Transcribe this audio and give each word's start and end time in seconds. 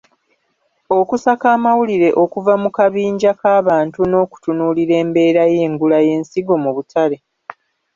Okusaka 0.99 1.45
amawulire 1.55 2.09
okuva 2.23 2.53
mu 2.63 2.69
kabinja 2.77 3.31
k’abantu 3.39 3.99
n’okutunuulira 4.09 4.93
embeera 5.03 5.43
y’engula 5.55 5.97
y’ensigo 6.07 6.53
mu 6.63 6.71
butale. 6.75 7.17